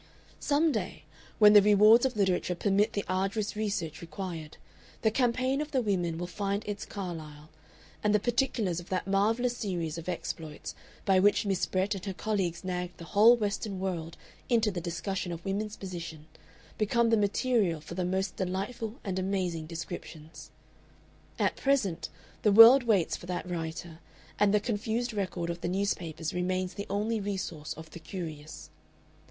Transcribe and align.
Some 0.39 0.71
day, 0.71 1.03
when 1.37 1.53
the 1.53 1.61
rewards 1.61 2.07
of 2.07 2.15
literature 2.17 2.55
permit 2.55 2.93
the 2.93 3.05
arduous 3.07 3.55
research 3.55 4.01
required, 4.01 4.57
the 5.03 5.11
Campaign 5.11 5.61
of 5.61 5.69
the 5.69 5.81
Women 5.83 6.17
will 6.17 6.25
find 6.25 6.63
its 6.65 6.85
Carlyle, 6.87 7.51
and 8.03 8.11
the 8.15 8.19
particulars 8.19 8.79
of 8.79 8.89
that 8.89 9.05
marvellous 9.05 9.55
series 9.55 9.99
of 9.99 10.09
exploits 10.09 10.73
by 11.05 11.19
which 11.19 11.45
Miss 11.45 11.67
Brett 11.67 11.93
and 11.93 12.03
her 12.05 12.15
colleagues 12.15 12.63
nagged 12.63 12.97
the 12.97 13.03
whole 13.13 13.37
Western 13.37 13.79
world 13.79 14.17
into 14.49 14.71
the 14.71 14.81
discussion 14.81 15.31
of 15.31 15.45
women's 15.45 15.77
position 15.77 16.25
become 16.79 17.11
the 17.11 17.15
material 17.15 17.79
for 17.79 17.93
the 17.93 18.03
most 18.03 18.35
delightful 18.37 18.95
and 19.03 19.19
amazing 19.19 19.67
descriptions. 19.67 20.49
At 21.37 21.55
present 21.57 22.09
the 22.41 22.51
world 22.51 22.85
waits 22.85 23.15
for 23.15 23.27
that 23.27 23.47
writer, 23.47 23.99
and 24.39 24.51
the 24.51 24.59
confused 24.59 25.13
record 25.13 25.51
of 25.51 25.61
the 25.61 25.67
newspapers 25.69 26.33
remains 26.33 26.73
the 26.73 26.87
only 26.89 27.19
resource 27.19 27.73
of 27.73 27.91
the 27.91 27.99
curious. 27.99 28.71